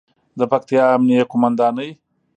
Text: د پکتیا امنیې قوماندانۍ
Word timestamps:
د 0.39 0.41
پکتیا 0.51 0.83
امنیې 0.95 1.21
قوماندانۍ 1.31 1.89